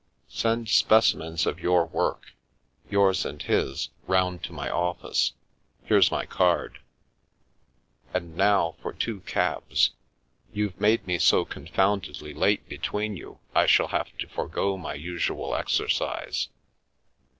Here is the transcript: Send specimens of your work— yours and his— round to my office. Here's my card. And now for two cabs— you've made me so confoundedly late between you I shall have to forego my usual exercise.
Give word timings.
Send 0.29 0.67
specimens 0.67 1.45
of 1.45 1.59
your 1.59 1.85
work— 1.85 2.31
yours 2.89 3.23
and 3.23 3.39
his— 3.39 3.89
round 4.07 4.41
to 4.45 4.51
my 4.51 4.67
office. 4.67 5.33
Here's 5.83 6.09
my 6.09 6.25
card. 6.25 6.79
And 8.11 8.35
now 8.35 8.77
for 8.81 8.93
two 8.93 9.19
cabs— 9.19 9.91
you've 10.55 10.81
made 10.81 11.05
me 11.05 11.19
so 11.19 11.45
confoundedly 11.45 12.33
late 12.33 12.67
between 12.67 13.15
you 13.15 13.37
I 13.53 13.67
shall 13.67 13.89
have 13.89 14.17
to 14.17 14.27
forego 14.27 14.75
my 14.75 14.95
usual 14.95 15.53
exercise. 15.53 16.49